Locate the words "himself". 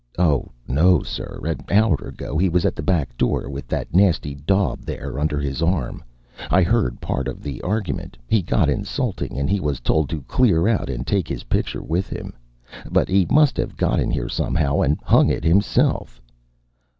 15.43-16.19